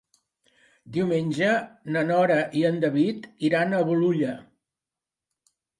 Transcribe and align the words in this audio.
Diumenge 0.95 1.51
na 1.97 2.03
Nora 2.13 2.41
i 2.63 2.67
en 2.73 2.83
David 2.87 3.31
iran 3.51 3.73
a 3.83 3.87
Bolulla. 3.93 4.37